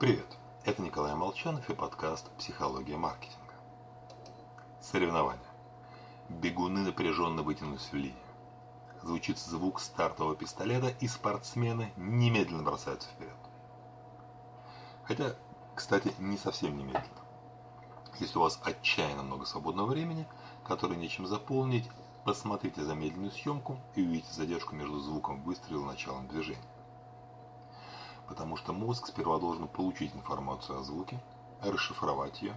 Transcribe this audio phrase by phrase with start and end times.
[0.00, 3.52] Привет, это Николай Молчанов и подкаст «Психология маркетинга».
[4.80, 5.44] Соревнования.
[6.30, 8.14] Бегуны напряженно вытянулись в линию.
[9.02, 13.36] Звучит звук стартового пистолета, и спортсмены немедленно бросаются вперед.
[15.04, 15.34] Хотя,
[15.74, 17.04] кстати, не совсем немедленно.
[18.20, 20.26] Если у вас отчаянно много свободного времени,
[20.64, 21.90] которое нечем заполнить,
[22.24, 26.79] посмотрите замедленную съемку и увидите задержку между звуком выстрела и началом движения
[28.50, 31.22] потому что мозг сперва должен получить информацию о звуке,
[31.62, 32.52] расшифровать ее,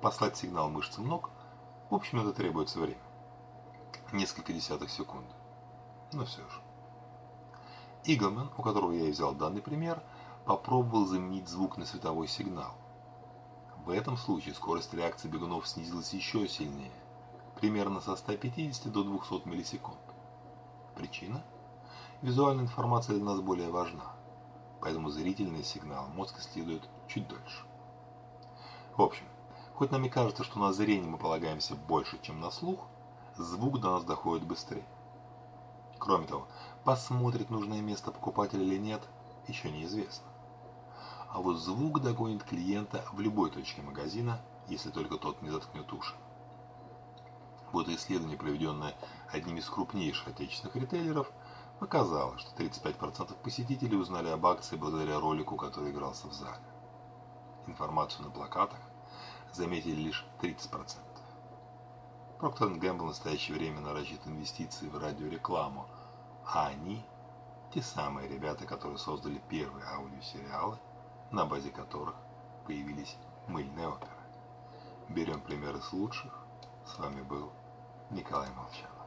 [0.00, 1.30] послать сигнал мышцам ног,
[1.90, 3.02] в общем, это требуется время.
[4.12, 5.26] Несколько десятых секунд.
[6.12, 6.60] Но все же.
[8.04, 10.00] Иглман, у которого я и взял данный пример,
[10.44, 12.70] попробовал заменить звук на световой сигнал.
[13.84, 16.94] В этом случае скорость реакции бегунов снизилась еще сильнее,
[17.60, 19.98] примерно со 150 до 200 миллисекунд.
[20.94, 21.42] Причина?
[22.22, 24.14] Визуальная информация для нас более важна
[24.84, 27.64] поэтому зрительный сигнал мозг исследует чуть дольше.
[28.94, 29.24] В общем,
[29.74, 32.86] хоть нам и кажется, что на зрение мы полагаемся больше, чем на слух,
[33.34, 34.84] звук до нас доходит быстрее.
[35.98, 36.46] Кроме того,
[36.84, 39.00] посмотрит нужное место покупатель или нет,
[39.48, 40.26] еще неизвестно.
[41.30, 44.38] А вот звук догонит клиента в любой точке магазина,
[44.68, 46.14] если только тот не заткнет уши.
[47.72, 48.94] Вот исследование, проведенное
[49.32, 51.32] одним из крупнейших отечественных ритейлеров–
[51.80, 56.62] Оказалось, что 35% посетителей узнали об акции благодаря ролику, который игрался в зале.
[57.66, 58.80] Информацию на плакатах
[59.52, 60.96] заметили лишь 30%.
[62.38, 65.86] Procter Gamble в настоящее время наращивает инвестиции в радиорекламу,
[66.44, 67.04] а они–
[67.74, 70.78] те самые ребята, которые создали первые аудиосериалы,
[71.32, 72.14] на базе которых
[72.64, 73.16] появились
[73.48, 74.12] мыльные оперы.
[75.08, 76.32] Берем примеры с лучших.
[76.86, 77.50] С вами был
[78.10, 79.03] Николай Молчан.